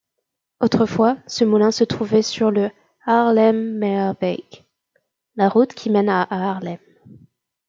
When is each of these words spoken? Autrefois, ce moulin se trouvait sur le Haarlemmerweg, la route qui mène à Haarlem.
Autrefois, 0.61 1.17
ce 1.27 1.43
moulin 1.45 1.69
se 1.69 1.83
trouvait 1.83 2.23
sur 2.23 2.49
le 2.49 2.71
Haarlemmerweg, 3.05 4.63
la 5.35 5.47
route 5.47 5.75
qui 5.75 5.91
mène 5.91 6.09
à 6.09 6.23
Haarlem. 6.23 6.79